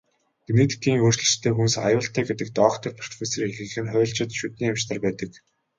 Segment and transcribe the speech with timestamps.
[0.47, 5.31] Генетикийн өөрчлөлттэй хүнс аюултай гэдэг доктор, профессорын ихэнх нь хуульчид, шүдний эмч нар байдаг.